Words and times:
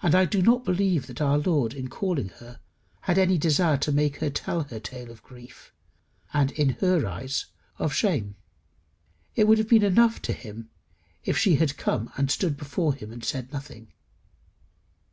And 0.00 0.14
I 0.14 0.26
do 0.26 0.42
not 0.42 0.64
believe 0.64 1.08
that 1.08 1.20
our 1.20 1.36
Lord 1.36 1.74
in 1.74 1.88
calling 1.88 2.28
her 2.38 2.60
had 3.00 3.18
any 3.18 3.36
desire 3.36 3.78
to 3.78 3.90
make 3.90 4.18
her 4.18 4.30
tell 4.30 4.62
her 4.62 4.78
tale 4.78 5.10
of 5.10 5.24
grief, 5.24 5.72
and, 6.32 6.52
in 6.52 6.68
her 6.80 7.04
eyes, 7.04 7.46
of 7.76 7.92
shame. 7.92 8.36
It 9.34 9.48
would 9.48 9.58
have 9.58 9.68
been 9.68 9.82
enough 9.82 10.22
to 10.22 10.32
him 10.32 10.70
if 11.24 11.36
she 11.36 11.56
had 11.56 11.76
come 11.76 12.12
and 12.16 12.30
stood 12.30 12.56
before 12.56 12.94
him, 12.94 13.10
and 13.10 13.24
said 13.24 13.52
nothing. 13.52 13.92